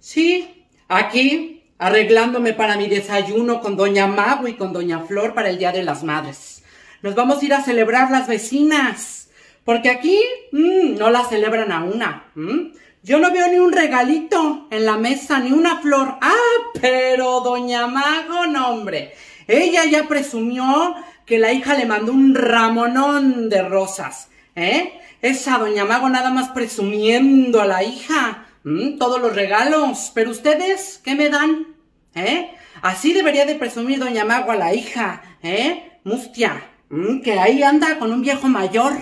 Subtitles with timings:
[0.00, 5.58] Sí, aquí, arreglándome para mi desayuno con Doña Mago y con Doña Flor para el
[5.58, 6.62] Día de las Madres.
[7.02, 9.28] Nos vamos a ir a celebrar las vecinas,
[9.62, 10.18] porque aquí
[10.52, 12.24] mm, no la celebran a una.
[12.34, 12.72] mm.
[13.02, 16.16] Yo no veo ni un regalito en la mesa, ni una flor.
[16.20, 16.34] Ah,
[16.80, 19.14] pero Doña Mago, no, hombre.
[19.46, 20.94] Ella ya presumió
[21.26, 24.98] que la hija le mandó un ramonón de rosas, ¿eh?
[25.22, 28.46] Esa Doña Mago nada más presumiendo a la hija.
[28.64, 30.12] Mm, todos los regalos.
[30.14, 31.66] Pero ustedes, ¿qué me dan?
[32.14, 32.50] ¿Eh?
[32.82, 35.98] Así debería de presumir Doña Mago a la hija, ¿eh?
[36.04, 38.94] Mustia, mm, que ahí anda con un viejo mayor,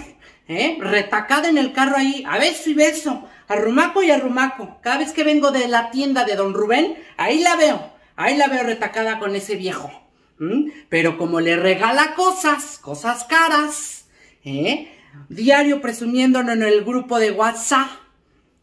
[0.49, 0.79] ¿eh?
[0.81, 4.79] Retacada en el carro ahí, a beso y beso, arrumaco y arrumaco.
[4.83, 8.49] Cada vez que vengo de la tienda de Don Rubén, ahí la veo, ahí la
[8.49, 9.91] veo retacada con ese viejo.
[10.39, 10.71] ¿Mm?
[10.89, 14.07] Pero como le regala cosas, cosas caras,
[14.45, 14.93] ¿eh?
[15.29, 17.89] Diario presumiéndonos en el grupo de WhatsApp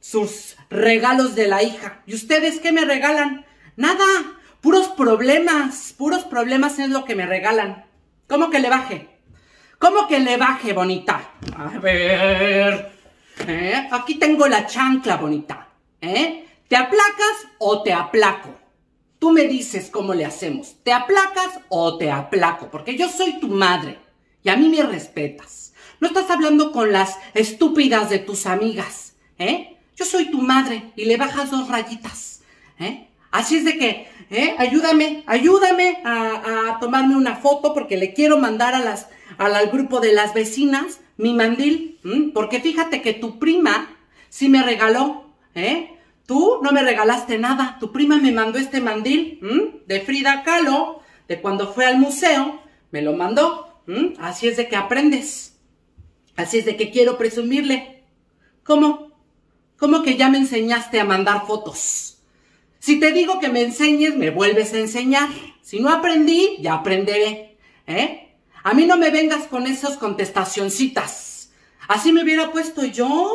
[0.05, 2.03] sus regalos de la hija.
[2.05, 3.43] ¿Y ustedes qué me regalan?
[3.75, 4.05] Nada,
[4.61, 7.85] puros problemas, puros problemas es lo que me regalan.
[8.27, 9.09] ¿Cómo que le baje?
[9.79, 11.31] ¿Cómo que le baje, bonita?
[11.57, 12.91] A ver,
[13.47, 13.87] ¿eh?
[13.91, 15.69] aquí tengo la chancla, bonita.
[16.01, 16.45] ¿eh?
[16.67, 18.53] ¿Te aplacas o te aplaco?
[19.17, 20.75] Tú me dices cómo le hacemos.
[20.83, 22.69] ¿Te aplacas o te aplaco?
[22.69, 23.97] Porque yo soy tu madre
[24.43, 25.73] y a mí me respetas.
[25.99, 29.74] No estás hablando con las estúpidas de tus amigas, ¿eh?
[29.95, 32.41] Yo soy tu madre y le bajas dos rayitas,
[32.79, 33.07] ¿eh?
[33.31, 34.55] Así es de que, ¿eh?
[34.57, 39.69] Ayúdame, ayúdame a, a tomarme una foto porque le quiero mandar a las, al, al
[39.69, 41.99] grupo de las vecinas mi mandil,
[42.33, 43.89] porque fíjate que tu prima
[44.29, 45.91] sí me regaló, ¿eh?
[46.25, 49.39] Tú no me regalaste nada, tu prima me mandó este mandil
[49.85, 54.13] de Frida Kahlo, de cuando fue al museo, me lo mandó, ¿m?
[54.19, 55.57] así es de que aprendes,
[56.35, 58.03] así es de que quiero presumirle.
[58.63, 59.04] ¿Cómo?
[59.77, 62.17] ¿Cómo que ya me enseñaste a mandar fotos?
[62.79, 65.29] Si te digo que me enseñes, me vuelves a enseñar.
[65.61, 67.57] Si no aprendí, ya aprenderé.
[67.87, 68.29] ¿Eh?
[68.63, 71.51] A mí no me vengas con esas contestacioncitas.
[71.87, 73.31] Así me hubiera puesto yo,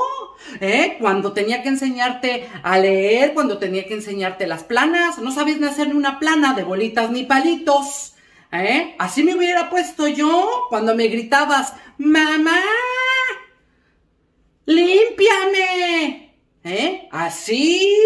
[0.61, 0.97] ¿eh?
[1.01, 5.19] Cuando tenía que enseñarte a leer, cuando tenía que enseñarte las planas.
[5.19, 8.15] No sabes hacer ni una plana de bolitas ni palitos.
[8.53, 8.97] ¿Eh?
[8.99, 12.61] Así me hubiera puesto yo cuando me gritabas, mamá,
[14.67, 16.30] límpiame.
[16.63, 17.09] ¿Eh?
[17.11, 17.97] Así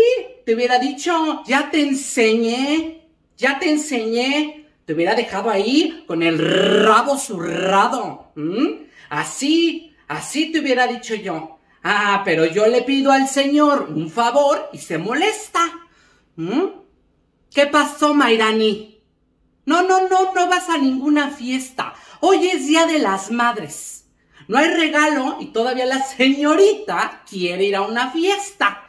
[0.45, 4.61] te hubiera dicho, ya te enseñé, ya te enseñé.
[4.85, 6.39] Te hubiera dejado ahí con el
[6.85, 8.33] rabo zurrado.
[8.37, 8.87] ¿m?
[9.09, 11.59] Así, así te hubiera dicho yo.
[11.83, 15.61] Ah, pero yo le pido al Señor un favor y se molesta.
[16.37, 16.73] ¿m?
[17.51, 19.01] ¿Qué pasó, Mairani?
[19.65, 21.95] No, no, no, no vas a ninguna fiesta.
[22.21, 24.04] Hoy es Día de las Madres.
[24.49, 28.89] No hay regalo y todavía la señorita quiere ir a una fiesta.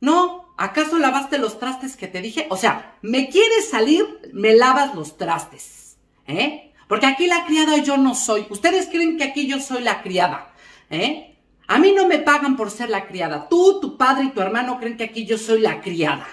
[0.00, 2.46] No, ¿acaso lavaste los trastes que te dije?
[2.50, 5.96] O sea, me quieres salir, me lavas los trastes.
[6.26, 6.72] ¿Eh?
[6.88, 8.46] Porque aquí la criada yo no soy.
[8.50, 10.52] Ustedes creen que aquí yo soy la criada.
[10.90, 11.36] ¿Eh?
[11.68, 13.48] A mí no me pagan por ser la criada.
[13.48, 16.26] Tú, tu padre y tu hermano creen que aquí yo soy la criada.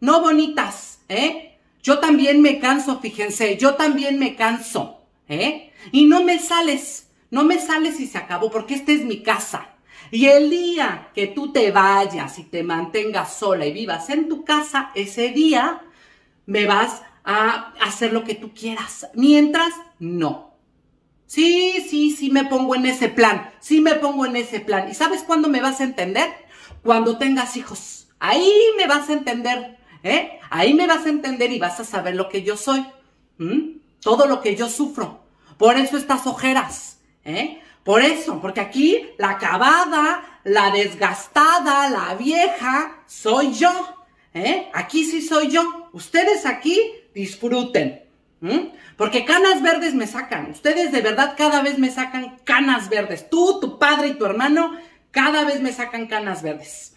[0.00, 1.58] No bonitas, ¿eh?
[1.82, 5.72] Yo también me canso, fíjense, yo también me canso, ¿eh?
[5.92, 9.68] Y no me sales, no me sales y se acabó, porque esta es mi casa.
[10.10, 14.44] Y el día que tú te vayas y te mantengas sola y vivas en tu
[14.44, 15.82] casa, ese día
[16.46, 19.08] me vas a hacer lo que tú quieras.
[19.14, 20.54] Mientras, no.
[21.26, 24.88] Sí, sí, sí me pongo en ese plan, sí me pongo en ese plan.
[24.90, 26.28] ¿Y sabes cuándo me vas a entender?
[26.82, 28.08] Cuando tengas hijos.
[28.18, 30.40] Ahí me vas a entender, ¿eh?
[30.50, 32.84] Ahí me vas a entender y vas a saber lo que yo soy.
[34.00, 35.22] Todo lo que yo sufro.
[35.56, 37.60] Por eso estas ojeras, ¿eh?
[37.84, 43.70] Por eso, porque aquí la acabada, la desgastada, la vieja, soy yo.
[44.34, 44.68] ¿eh?
[44.74, 45.88] Aquí sí soy yo.
[45.92, 46.78] Ustedes aquí
[47.14, 48.02] disfruten.
[48.96, 50.50] Porque canas verdes me sacan.
[50.50, 53.28] Ustedes de verdad cada vez me sacan canas verdes.
[53.28, 54.76] Tú, tu padre y tu hermano
[55.10, 56.94] cada vez me sacan canas verdes.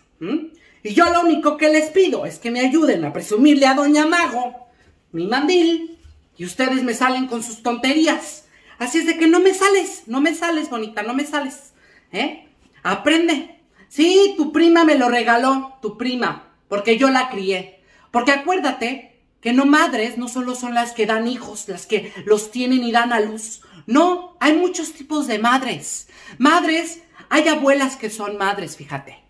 [0.83, 4.06] Y yo lo único que les pido es que me ayuden a presumirle a Doña
[4.06, 4.68] Mago
[5.12, 5.98] mi mandil.
[6.38, 8.43] Y ustedes me salen con sus tonterías.
[8.83, 11.74] Así es de que no me sales, no me sales, bonita, no me sales.
[12.12, 12.50] ¿Eh?
[12.83, 13.62] Aprende.
[13.88, 17.81] Sí, tu prima me lo regaló, tu prima, porque yo la crié.
[18.12, 22.51] Porque acuérdate que no madres no solo son las que dan hijos, las que los
[22.51, 23.62] tienen y dan a luz.
[23.88, 26.09] No, hay muchos tipos de madres.
[26.38, 29.24] Madres, hay abuelas que son madres, fíjate.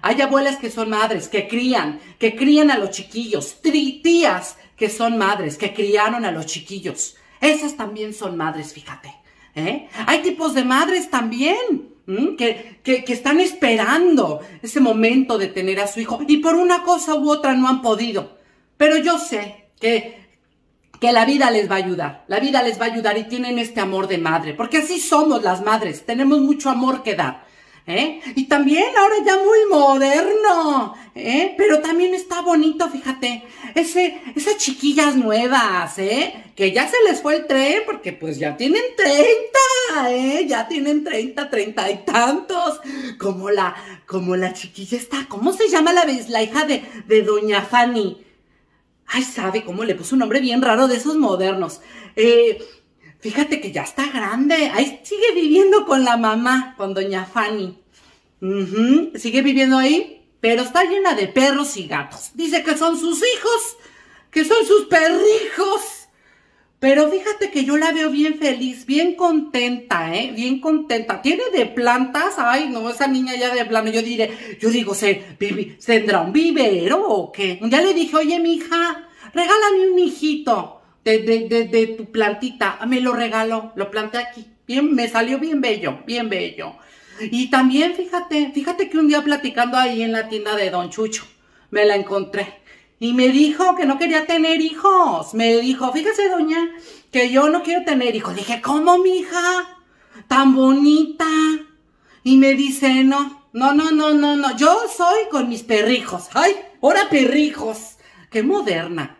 [0.00, 3.60] Hay abuelas que son madres, que crían, que crían a los chiquillos.
[3.60, 7.16] Tías que son madres, que criaron a los chiquillos.
[7.44, 9.14] Esas también son madres, fíjate.
[9.54, 9.88] ¿eh?
[10.06, 11.94] Hay tipos de madres también.
[12.36, 16.82] que, que, que, están esperando ese momento de tener a su hijo y por una
[16.82, 18.36] cosa u otra no han podido.
[18.76, 20.24] Pero yo sé que,
[21.00, 23.58] que la vida les va a ayudar, la vida les va a ayudar y tienen
[23.58, 27.46] este amor de madre, porque así somos las madres, tenemos mucho amor que dar.
[27.86, 28.20] ¿Eh?
[28.34, 31.54] Y también ahora ya muy moderno, ¿eh?
[31.58, 33.44] Pero también está bonito, fíjate,
[33.74, 36.32] ese, esas chiquillas nuevas, ¿eh?
[36.56, 40.46] Que ya se les fue el tren porque pues ya tienen 30, ¿eh?
[40.46, 42.80] Ya tienen 30, 30 y tantos.
[43.18, 43.76] Como la,
[44.06, 48.24] como la chiquilla está, ¿cómo se llama la, la hija de, de Doña Fanny?
[49.06, 51.82] Ay, sabe cómo le puso un nombre bien raro de esos modernos.
[52.16, 52.64] Eh,
[53.24, 54.70] Fíjate que ya está grande.
[54.74, 57.74] Ahí sigue viviendo con la mamá, con doña Fanny.
[59.14, 62.32] Sigue viviendo ahí, pero está llena de perros y gatos.
[62.34, 63.78] Dice que son sus hijos,
[64.30, 65.80] que son sus perrijos.
[66.78, 70.30] Pero fíjate que yo la veo bien feliz, bien contenta, ¿eh?
[70.36, 71.22] Bien contenta.
[71.22, 75.14] Tiene de plantas, ay, no, esa niña ya de plano, yo diré, yo digo, ¿se,
[75.86, 77.58] ¿tendrá un vivero o qué?
[77.70, 83.12] Ya le dije, oye, mija, regálame un hijito de, de, de, tu plantita, me lo
[83.12, 84.46] regaló, lo planté aquí.
[84.66, 86.76] Bien, me salió bien bello, bien bello.
[87.20, 91.24] Y también, fíjate, fíjate que un día platicando ahí en la tienda de Don Chucho,
[91.70, 92.60] me la encontré.
[92.98, 95.34] Y me dijo que no quería tener hijos.
[95.34, 96.70] Me dijo, fíjese, doña,
[97.10, 98.34] que yo no quiero tener hijos.
[98.34, 99.78] Dije, ¿cómo, mija?
[100.26, 101.26] Tan bonita.
[102.22, 104.56] Y me dice, no, no, no, no, no, no.
[104.56, 106.28] Yo soy con mis perrijos.
[106.32, 107.96] Ay, ahora perrijos.
[108.30, 109.18] Qué moderna.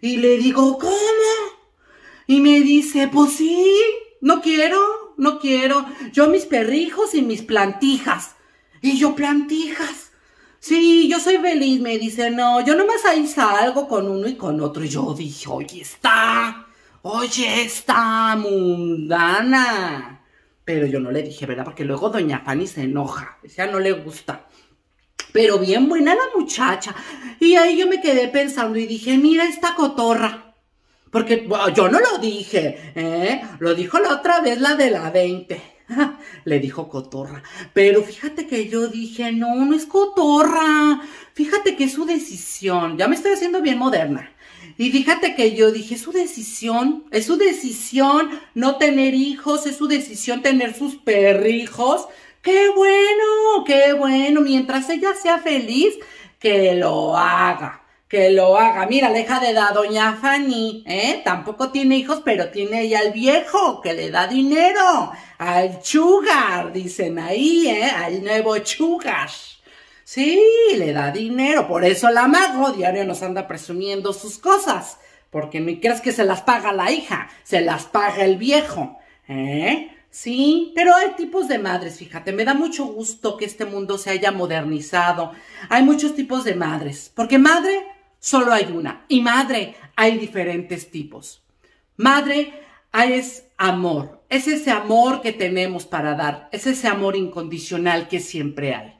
[0.00, 0.92] Y le digo, ¿cómo?
[2.26, 3.76] Y me dice, pues sí,
[4.20, 4.78] no quiero,
[5.16, 5.86] no quiero.
[6.12, 8.36] Yo mis perrijos y mis plantijas.
[8.80, 10.12] Y yo plantijas.
[10.60, 11.80] Sí, yo soy feliz.
[11.80, 14.84] Me dice, no, yo nomás ahí salgo con uno y con otro.
[14.84, 16.66] Y yo dije, oye, está,
[17.02, 20.22] oye, está mundana.
[20.64, 21.64] Pero yo no le dije, ¿verdad?
[21.64, 23.38] Porque luego doña Fanny se enoja.
[23.56, 24.46] Ya no le gusta
[25.32, 26.94] pero bien buena la muchacha.
[27.40, 30.54] Y ahí yo me quedé pensando y dije, mira esta cotorra.
[31.10, 33.42] Porque yo no lo dije, ¿eh?
[33.60, 35.62] Lo dijo la otra vez la de la 20.
[36.44, 37.42] Le dijo cotorra.
[37.72, 41.00] Pero fíjate que yo dije, no, no es cotorra.
[41.32, 42.98] Fíjate que es su decisión.
[42.98, 44.30] Ya me estoy haciendo bien moderna.
[44.76, 49.76] Y fíjate que yo dije, es su decisión, es su decisión no tener hijos, es
[49.76, 52.06] su decisión tener sus perrijos.
[52.42, 54.40] Qué bueno, qué bueno.
[54.40, 55.94] Mientras ella sea feliz,
[56.38, 57.82] que lo haga.
[58.08, 58.86] Que lo haga.
[58.86, 61.20] Mira, la hija de la doña Fanny, ¿eh?
[61.24, 65.12] Tampoco tiene hijos, pero tiene ella al viejo, que le da dinero.
[65.36, 67.90] Al chugar, dicen ahí, ¿eh?
[67.90, 69.28] Al nuevo chugar.
[70.04, 70.40] Sí,
[70.76, 71.68] le da dinero.
[71.68, 74.96] Por eso la mago diario nos anda presumiendo sus cosas.
[75.28, 78.98] Porque no crees que se las paga la hija, se las paga el viejo.
[79.28, 79.90] ¿Eh?
[80.20, 84.10] Sí, pero hay tipos de madres, fíjate, me da mucho gusto que este mundo se
[84.10, 85.30] haya modernizado.
[85.68, 87.86] Hay muchos tipos de madres, porque madre
[88.18, 91.44] solo hay una y madre hay diferentes tipos.
[91.96, 92.52] Madre
[92.92, 98.74] es amor, es ese amor que tenemos para dar, es ese amor incondicional que siempre
[98.74, 98.94] hay.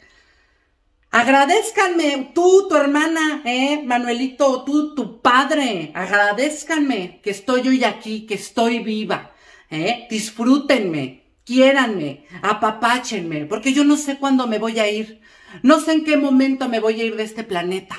[1.11, 8.35] Agradezcanme, tú, tu hermana, eh, Manuelito, tú, tu padre, agradezcanme que estoy hoy aquí, que
[8.35, 9.33] estoy viva
[9.71, 10.07] ¿eh?
[10.11, 15.21] Disfrútenme, quiéranme, apapáchenme, porque yo no sé cuándo me voy a ir,
[15.63, 17.97] no sé en qué momento me voy a ir de este planeta,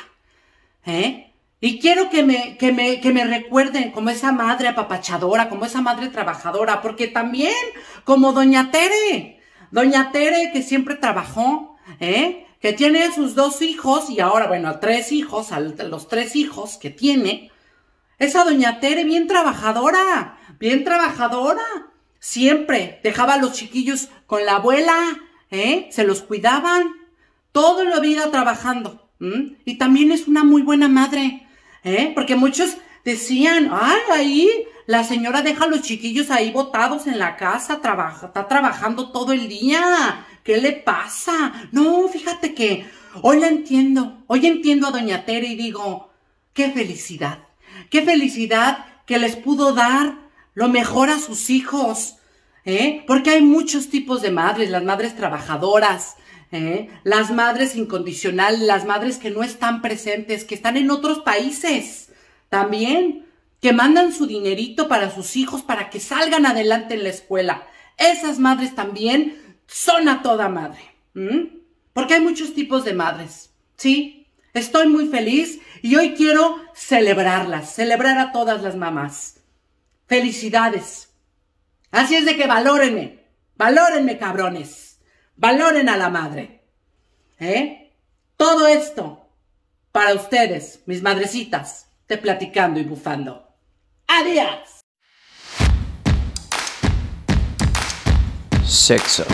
[0.86, 1.26] ¿eh?
[1.62, 5.82] Y quiero que me, que me, que me recuerden como esa madre apapachadora, como esa
[5.82, 7.54] madre trabajadora, porque también
[8.06, 12.46] como doña Tere, doña Tere que siempre trabajó, ¿eh?
[12.62, 15.50] Que tiene sus dos hijos y ahora, bueno, tres hijos,
[15.90, 17.52] los tres hijos que tiene,
[18.20, 21.64] esa doña Tere bien trabajadora, bien trabajadora.
[22.20, 24.98] Siempre dejaba a los chiquillos con la abuela,
[25.52, 25.88] ¿eh?
[25.92, 26.94] Se los cuidaban.
[27.52, 29.10] Todo lo vida trabajando.
[29.66, 31.48] Y también es una muy buena madre,
[31.84, 32.12] ¿eh?
[32.14, 34.50] Porque muchos decían, ay, ahí
[34.86, 39.34] la señora deja a los chiquillos ahí botados en la casa, trabaja, está trabajando todo
[39.34, 40.26] el día.
[40.44, 41.54] ¿Qué le pasa?
[41.72, 42.90] No, fíjate que
[43.22, 44.24] hoy la entiendo.
[44.28, 46.10] Hoy entiendo a doña Tere y digo,
[46.54, 47.40] qué felicidad.
[47.90, 52.16] Qué felicidad que les pudo dar lo mejor a sus hijos,
[52.66, 53.04] ¿eh?
[53.08, 56.16] Porque hay muchos tipos de madres, las madres trabajadoras,
[56.52, 56.90] ¿eh?
[57.04, 62.10] las madres incondicionales, las madres que no están presentes, que están en otros países
[62.50, 63.26] también,
[63.62, 67.68] que mandan su dinerito para sus hijos para que salgan adelante en la escuela.
[67.98, 69.38] Esas madres también
[69.68, 70.80] son a toda madre,
[71.94, 74.28] porque hay muchos tipos de madres, ¿sí?
[74.54, 79.39] Estoy muy feliz y hoy quiero celebrarlas, celebrar a todas las mamás.
[80.10, 81.14] Felicidades.
[81.92, 85.00] Así es de que valórenme, valórenme cabrones.
[85.36, 86.64] Valoren a la madre.
[87.40, 87.94] ¿Eh?
[88.36, 89.30] Todo esto
[89.92, 93.56] para ustedes, mis madrecitas, de platicando y bufando.
[94.08, 94.82] ¡Adiós!
[98.66, 99.26] Sexo.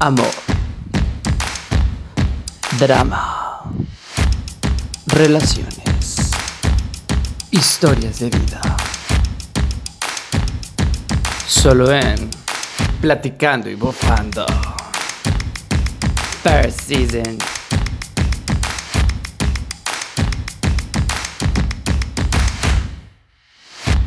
[0.00, 0.32] Amor.
[2.80, 3.62] Drama.
[5.06, 5.81] Relaciones.
[7.52, 8.62] Historias de vida.
[11.46, 12.30] Solo en
[13.02, 14.46] Platicando y Bufando.
[16.42, 17.36] First Season